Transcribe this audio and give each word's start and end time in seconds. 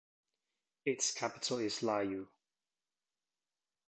Its 0.83 1.11
capital 1.13 1.59
is 1.59 1.81
Layou. 1.83 2.25